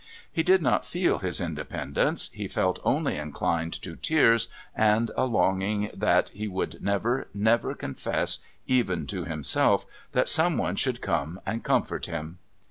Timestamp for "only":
2.83-3.17